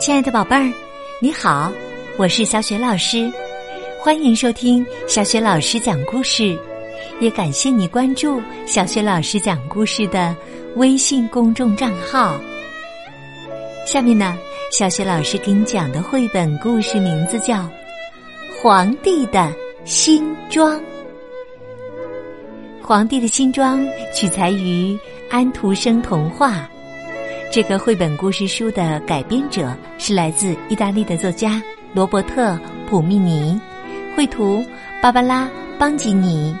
[0.00, 0.72] 亲爱的宝贝儿，
[1.20, 1.70] 你好，
[2.16, 3.30] 我是小雪老师，
[3.98, 6.58] 欢迎收听小雪老师讲故事，
[7.20, 10.34] 也感谢你关注小雪老师讲故事的
[10.76, 12.40] 微信公众账号。
[13.86, 14.38] 下面呢，
[14.72, 17.56] 小雪老师给你讲的绘本故事名字叫
[18.58, 19.54] 《皇帝的
[19.84, 20.80] 新装》。
[22.80, 24.98] 皇帝的新装取材于
[25.28, 26.69] 安徒生童话。
[27.52, 31.60] 这个绘本故事书的改编者是来自意大利的作家
[31.92, 32.52] 罗伯特·
[32.88, 33.60] 普密尼，
[34.14, 34.64] 绘图
[35.02, 35.46] 芭芭拉·
[35.76, 36.56] 邦吉尼，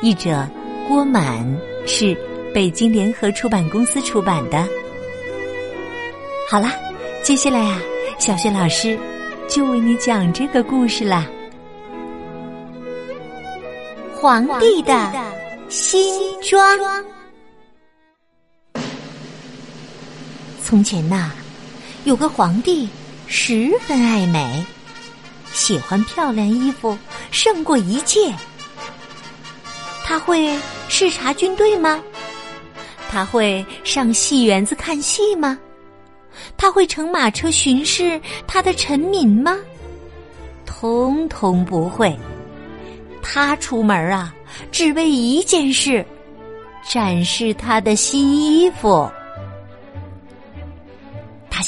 [0.00, 0.46] 译者
[0.86, 1.44] 郭满，
[1.84, 2.16] 是
[2.54, 4.64] 北京联合出版公司出版的。
[6.48, 6.74] 好啦，
[7.24, 7.80] 接下来呀，
[8.16, 8.96] 小雪老师
[9.48, 11.26] 就为你讲这个故事啦。
[14.14, 15.12] 皇帝的
[15.68, 16.62] 新装。
[20.70, 21.32] 从前呐，
[22.04, 22.88] 有个皇帝
[23.26, 24.64] 十分爱美，
[25.52, 26.96] 喜欢漂亮衣服
[27.32, 28.32] 胜过一切。
[30.04, 30.56] 他会
[30.88, 32.00] 视察军队吗？
[33.10, 35.58] 他会上戏园子看戏吗？
[36.56, 39.58] 他会乘马车巡视他的臣民吗？
[40.64, 42.16] 通通不会。
[43.20, 44.32] 他出门啊，
[44.70, 46.06] 只为一件事：
[46.88, 49.10] 展示他的新衣服。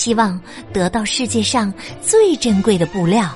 [0.02, 0.36] 希望
[0.72, 3.30] 得到世界上最珍贵的布料，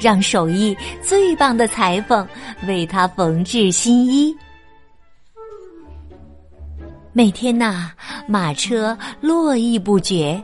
[0.00, 2.26] 让手艺最棒的裁缝
[2.66, 4.34] 为他缝制新衣。
[7.12, 7.90] 每天呐，
[8.26, 10.42] 马车络绎不绝，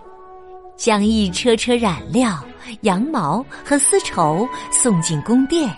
[0.77, 2.44] 将一车车染料、
[2.83, 5.74] 羊毛和丝绸送进宫殿。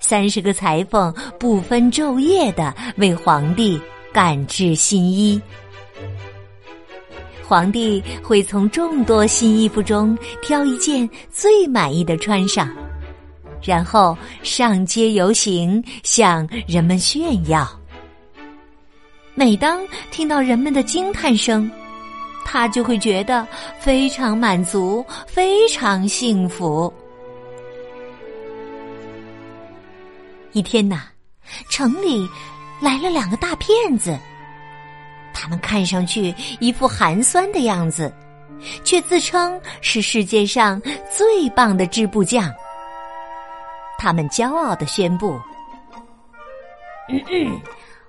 [0.00, 3.80] 三十个裁缝不分昼夜的为皇帝
[4.12, 5.40] 赶制新衣。
[7.50, 12.72] 皇帝会从众多新衣服中挑一件最满意的穿上，
[13.60, 17.68] 然后上街游行，向人们炫耀。
[19.34, 19.80] 每当
[20.12, 21.68] 听到人们的惊叹声，
[22.44, 23.44] 他就会觉得
[23.80, 26.92] 非常满足，非常幸福。
[30.52, 31.02] 一天呐，
[31.68, 32.28] 城里
[32.80, 34.16] 来了两个大骗子。
[35.32, 38.12] 他们看上去一副寒酸的样子，
[38.84, 40.80] 却自称是世界上
[41.10, 42.52] 最棒的织布匠。
[43.98, 45.40] 他们骄傲的宣布
[47.08, 47.60] ：“嗯嗯，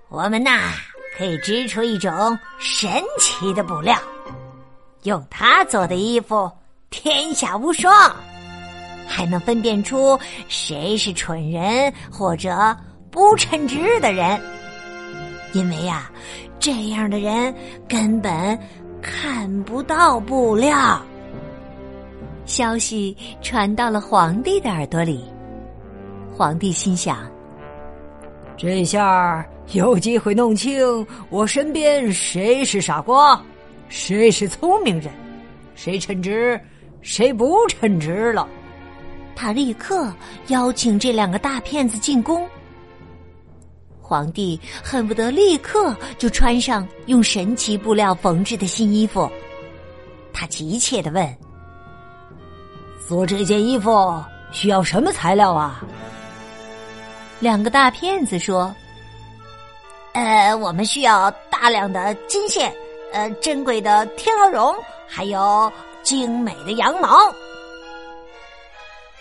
[0.10, 0.74] 我们呐
[1.18, 2.90] 可以织出一种神
[3.20, 3.98] 奇的布料，
[5.04, 6.52] 用它做的衣服
[6.90, 8.14] 天下无双，
[9.08, 12.76] 还能分辨出谁是蠢人或者
[13.10, 14.42] 不称职的人。
[15.54, 16.10] 因为呀。”
[16.62, 17.52] 这样的人
[17.90, 18.58] 根本
[19.02, 21.02] 看不到布料。
[22.46, 25.26] 消息传到了皇帝的耳朵里，
[26.32, 27.18] 皇帝心想：
[28.56, 33.42] 这下有机会弄清我身边谁是傻瓜，
[33.90, 35.12] 谁是聪明人，
[35.74, 36.62] 谁称职，
[37.02, 38.48] 谁不称职了。
[39.36, 40.14] 他立刻
[40.50, 42.48] 邀请这两个大骗子进宫。
[44.12, 49.32] 皇帝恨不得立刻就穿上用神奇布料缝制的新衣服，
[50.34, 51.38] 他急切的问
[53.08, 55.82] ：“做这件衣服需要什么材料啊？”
[57.40, 58.76] 两个大骗子说
[60.12, 62.70] ：“呃，我们需要大量的金线，
[63.14, 64.76] 呃，珍贵的天鹅绒，
[65.08, 65.72] 还有
[66.04, 67.18] 精美的羊毛。”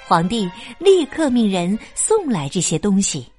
[0.09, 3.31] 皇帝立刻命人送来这些东西。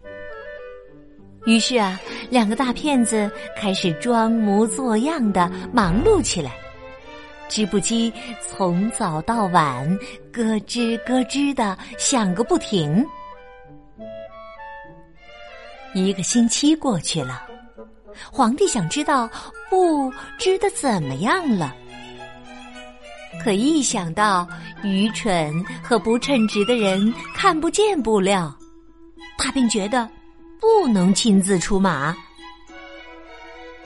[1.46, 6.52] 于是啊，两个大骗子开始装模作样的忙碌起来。
[7.50, 8.14] 织布机
[8.48, 9.86] 从早到晚
[10.32, 13.06] 咯吱咯吱的响个不停。
[15.94, 17.44] 一个星期过去了，
[18.32, 19.30] 皇帝想知道
[19.70, 21.76] 布织的怎么样了。
[23.44, 24.48] 可一想到
[24.84, 25.52] 愚蠢
[25.84, 28.56] 和不称职的人看不见布料，
[29.38, 30.08] 他便觉得。
[30.62, 32.16] 不能亲自出马，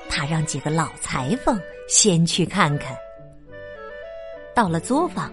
[0.09, 1.57] 他让几个老裁缝
[1.87, 2.93] 先去看看。
[4.53, 5.31] 到了作坊，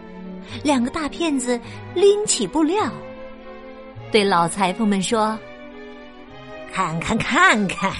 [0.62, 1.60] 两个大骗子
[1.94, 2.88] 拎起布料，
[4.12, 5.36] 对老裁缝们说
[6.72, 7.92] ：“看看看看，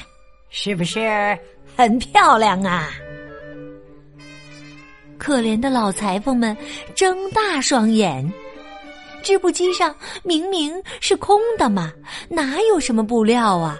[0.48, 1.36] 是不是
[1.76, 2.90] 很漂亮啊？”
[5.18, 6.56] 可怜的老裁缝们
[6.94, 8.32] 睁大双眼。
[9.22, 11.92] 织布机上明明是空的嘛，
[12.28, 13.78] 哪有什么布料啊？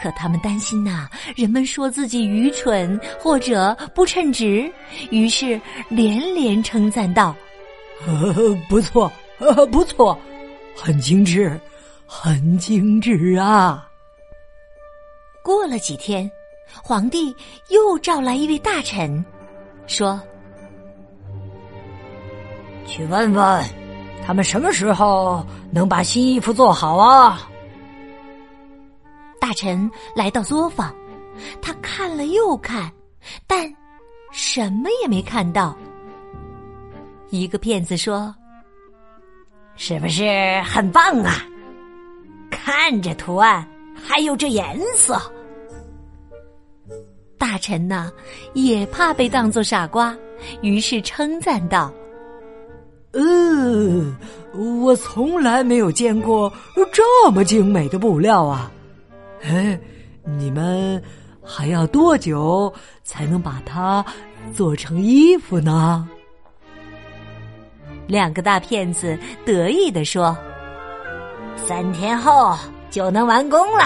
[0.00, 4.70] 可他们担心呐，人们说自己愚蠢或者不称职，
[5.10, 7.34] 于是连连称赞道
[8.70, 9.10] ：“不错，
[9.72, 10.16] 不错，
[10.76, 11.58] 很精致，
[12.06, 13.88] 很精致啊！”
[15.42, 16.30] 过了几天，
[16.80, 17.34] 皇帝
[17.70, 19.24] 又召来一位大臣，
[19.88, 20.20] 说
[22.86, 23.64] ：“去问问，
[24.26, 27.48] 他们什么时候能把新衣服做好啊？”
[29.40, 30.94] 大臣来到作坊，
[31.62, 32.92] 他看了又看，
[33.46, 33.74] 但
[34.30, 35.74] 什么也没看到。
[37.30, 38.34] 一个骗子说
[39.76, 41.42] ：“是不是很棒啊？
[42.50, 45.18] 看这图案，还有这颜色。”
[47.38, 48.12] 大臣呢，
[48.52, 50.14] 也怕被当作傻瓜，
[50.60, 51.92] 于是称赞道
[53.12, 54.14] ：“嗯，
[54.54, 56.52] 我从来没有见过
[56.92, 58.70] 这么精美的布料啊！”
[59.42, 59.78] 哎，
[60.24, 61.02] 你们
[61.42, 62.72] 还要多久
[63.02, 64.04] 才能把它
[64.54, 66.08] 做成衣服呢？
[68.06, 70.36] 两个大骗子得意地说
[71.56, 72.56] ：“三天后
[72.90, 73.84] 就能完工了。”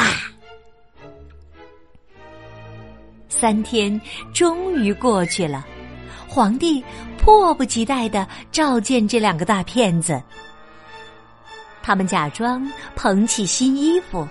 [3.28, 4.00] 三天
[4.32, 5.66] 终于过去了，
[6.32, 6.82] 皇帝
[7.18, 10.22] 迫不及待的召见这两个大骗子。
[11.82, 14.26] 他们假装捧起新衣服。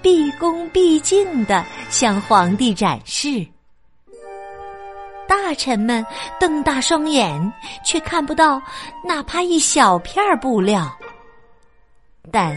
[0.00, 3.46] 毕恭毕敬的向皇帝展示，
[5.26, 6.04] 大臣们
[6.38, 7.52] 瞪大双眼，
[7.82, 8.60] 却看不到
[9.02, 10.94] 哪怕一小片布料。
[12.30, 12.54] 但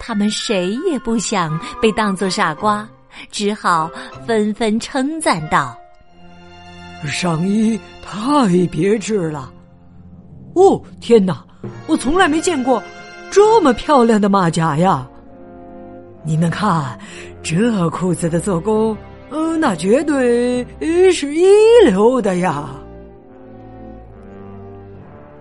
[0.00, 2.88] 他们谁也不想被当作傻瓜，
[3.30, 3.88] 只好
[4.26, 5.78] 纷纷称赞道
[7.06, 9.52] ：“上衣太别致了！
[10.54, 11.44] 哦，天哪，
[11.86, 12.82] 我从来没见过
[13.30, 15.06] 这么漂亮的马甲呀！”
[16.22, 16.98] 你们看，
[17.42, 18.94] 这裤子的做工，
[19.30, 20.66] 呃，那绝对
[21.10, 21.46] 是一
[21.86, 22.68] 流的呀！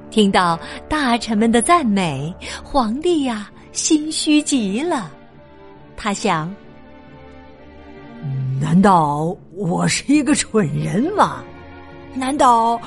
[0.10, 0.58] 听到
[0.88, 2.34] 大臣们的赞美，
[2.64, 5.12] 皇帝呀，心虚极了。
[5.98, 6.50] 他想：
[8.62, 11.44] 难道我是一个蠢人吗？
[12.14, 12.80] 难道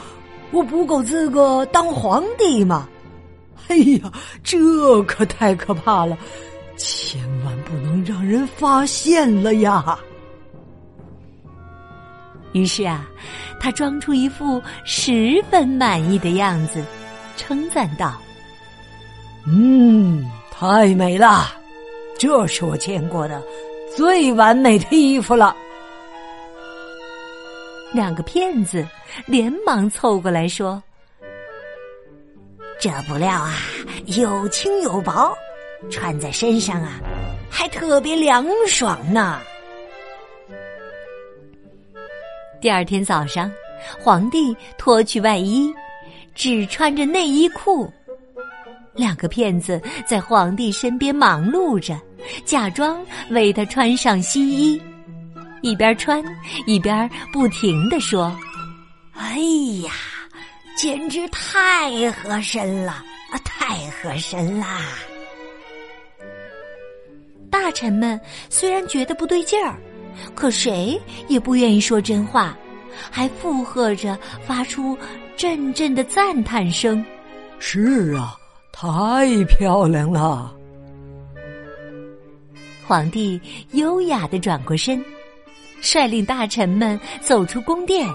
[0.51, 2.89] 我不够资格当皇帝吗？
[3.69, 6.19] 哎呀，这可太可怕了！
[6.77, 9.99] 千万不能让人发现了呀！
[12.53, 13.09] 于是啊，
[13.61, 16.85] 他装出一副十分满意的样子，
[17.37, 18.15] 称赞道
[19.47, 21.53] ：“嗯，太美了，
[22.19, 23.41] 这是我见过的
[23.97, 25.57] 最完美的衣服了。”
[27.93, 28.87] 两个骗子
[29.27, 30.83] 连忙凑过来说
[32.81, 33.55] ：“这布料啊，
[34.07, 35.37] 又轻又薄。”
[35.91, 37.01] 穿在身上啊，
[37.51, 39.41] 还特别凉爽呢。
[42.61, 43.51] 第二天早上，
[43.99, 45.75] 皇帝脱去外衣，
[46.37, 47.93] 只穿着内衣裤。
[48.95, 52.01] 两个骗子在皇帝身边忙碌着，
[52.45, 54.81] 假装为他穿上新衣，
[55.63, 56.23] 一边穿
[56.67, 58.37] 一边不停的说
[59.15, 59.39] ：“哎
[59.83, 59.91] 呀，
[60.77, 62.93] 简直太合身了
[63.31, 64.81] 啊，太合身啦！”
[67.49, 69.79] 大臣们虽然觉得不对劲儿，
[70.35, 72.57] 可谁也不愿意说真话，
[73.11, 74.99] 还附和着发出
[75.37, 77.05] 阵阵的赞叹声。
[77.59, 78.37] 是啊，
[78.73, 80.53] 太漂亮了！
[82.85, 83.41] 皇帝
[83.73, 85.03] 优雅的转过身，
[85.83, 88.09] 率领大臣们走出宫殿，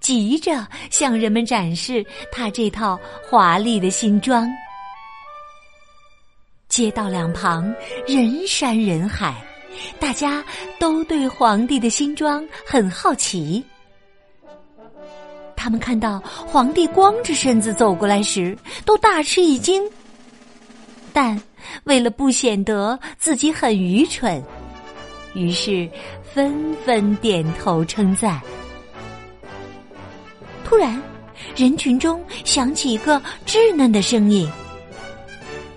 [0.00, 4.50] 急着向人们展示他这套华丽的新装。
[6.68, 7.72] 街道两旁
[8.06, 9.34] 人山人海，
[10.00, 10.42] 大家
[10.80, 13.64] 都对皇帝的新装很好奇。
[15.54, 19.82] 他们看到皇帝光着身子走过来时，都大吃一惊。
[21.12, 21.40] 但
[21.84, 24.42] 为了不显得自己很愚蠢，
[25.32, 25.88] 于是
[26.34, 28.40] 纷纷点头称赞。
[30.64, 31.00] 突然，
[31.54, 34.50] 人群中响起一个稚嫩的声音：“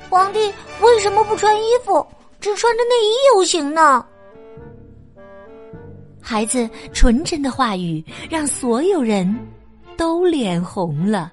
[0.10, 0.40] 皇帝。”
[0.82, 2.06] 为什么不穿衣服，
[2.40, 4.06] 只穿着内衣游行呢？
[6.22, 9.36] 孩子纯真的话语让所有人
[9.98, 11.32] 都脸红了，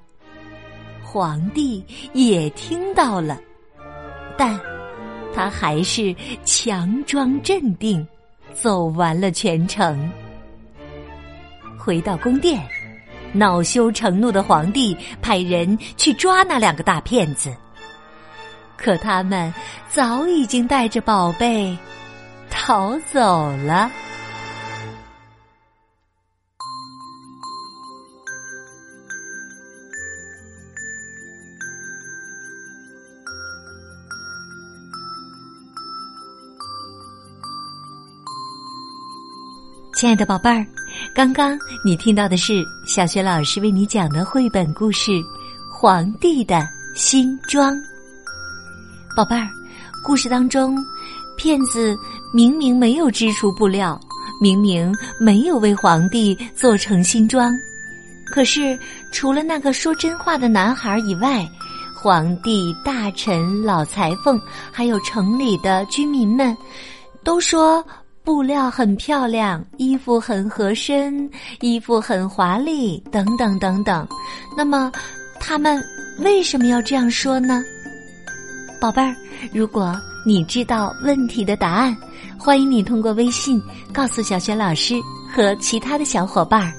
[1.03, 3.39] 皇帝也听到了，
[4.39, 4.59] 但
[5.35, 6.15] 他还是
[6.47, 8.07] 强装镇定，
[8.55, 10.11] 走完了全程。
[11.77, 12.63] 回到宫殿，
[13.33, 17.55] 恼羞成怒的皇帝派人去抓那两个大骗子。
[18.77, 19.53] 可他们
[19.91, 21.77] 早已经带着宝贝
[22.51, 23.91] 逃走了。
[39.95, 40.67] 亲爱的宝贝儿，
[41.15, 45.13] 刚刚你听到的是小学老师为你讲的绘本故事
[45.71, 47.73] 《皇帝的新装》。
[49.17, 49.49] 宝贝儿，
[50.05, 50.77] 故事当中，
[51.37, 51.97] 骗子
[52.33, 53.99] 明明没有织出布料，
[54.41, 57.55] 明明没有为皇帝做成新装，
[58.27, 58.77] 可是
[59.13, 61.49] 除了那个说真话的男孩以外，
[61.95, 64.41] 皇帝、大臣、老裁缝，
[64.73, 66.55] 还有城里的居民们，
[67.23, 67.83] 都说。
[68.25, 71.29] 布料很漂亮，衣服很合身，
[71.61, 74.09] 衣服很华丽，等等等等。
[74.57, 74.91] 那么，
[75.39, 75.85] 他们
[76.21, 77.63] 为什么要这样说呢？
[78.81, 79.15] 宝贝儿，
[79.53, 79.95] 如果
[80.27, 81.95] 你知道问题的答案，
[82.39, 83.61] 欢迎你通过微信
[83.93, 84.95] 告诉小雪老师
[85.31, 86.73] 和其他的小伙伴儿。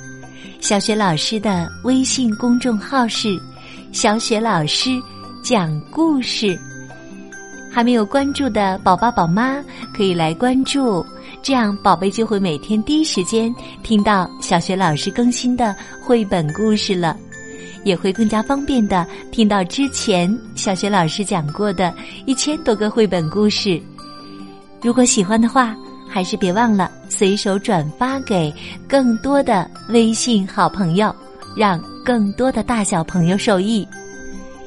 [0.59, 3.39] 小雪老师的微信公众号是
[3.93, 4.99] “小雪老师
[5.43, 6.59] 讲故事”。
[7.75, 9.61] 还没有关注的宝宝宝妈
[9.93, 11.05] 可以来关注。
[11.43, 13.53] 这样，宝贝就会每天第一时间
[13.83, 17.17] 听到小学老师更新的绘本故事了，
[17.83, 21.93] 也会更加方便的听到之前小学老师讲过的
[22.25, 23.77] 一千多个绘本故事。
[24.81, 25.75] 如果喜欢的话，
[26.07, 28.53] 还是别忘了随手转发给
[28.87, 31.13] 更多的微信好朋友，
[31.57, 33.85] 让更多的大小朋友受益。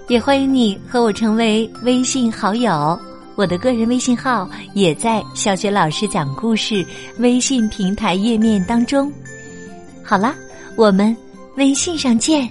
[0.09, 2.99] 也欢迎你和我成为微信好友。
[3.35, 6.85] 我的个人微信号也在小雪老师讲故事
[7.19, 9.13] 微信平台页面当中。
[10.03, 10.35] 好啦，
[10.77, 11.15] 我们
[11.57, 12.49] 微信上见。